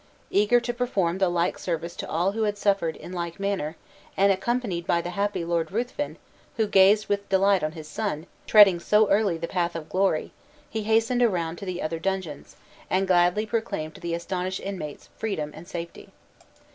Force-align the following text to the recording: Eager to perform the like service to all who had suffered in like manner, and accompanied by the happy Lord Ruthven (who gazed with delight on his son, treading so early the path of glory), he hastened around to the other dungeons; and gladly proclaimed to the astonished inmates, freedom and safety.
Eager 0.31 0.59
to 0.59 0.73
perform 0.73 1.19
the 1.19 1.29
like 1.29 1.59
service 1.59 1.95
to 1.95 2.09
all 2.09 2.31
who 2.31 2.41
had 2.41 2.57
suffered 2.57 2.95
in 2.95 3.13
like 3.13 3.39
manner, 3.39 3.75
and 4.17 4.31
accompanied 4.31 4.87
by 4.87 4.99
the 4.99 5.11
happy 5.11 5.45
Lord 5.45 5.71
Ruthven 5.71 6.17
(who 6.57 6.65
gazed 6.65 7.07
with 7.07 7.29
delight 7.29 7.61
on 7.63 7.73
his 7.73 7.87
son, 7.87 8.25
treading 8.47 8.79
so 8.79 9.07
early 9.11 9.37
the 9.37 9.47
path 9.47 9.75
of 9.75 9.89
glory), 9.89 10.31
he 10.67 10.81
hastened 10.81 11.21
around 11.21 11.57
to 11.57 11.65
the 11.67 11.83
other 11.83 11.99
dungeons; 11.99 12.55
and 12.89 13.05
gladly 13.07 13.45
proclaimed 13.45 13.93
to 13.93 14.01
the 14.01 14.15
astonished 14.15 14.61
inmates, 14.61 15.09
freedom 15.19 15.51
and 15.53 15.67
safety. 15.67 16.09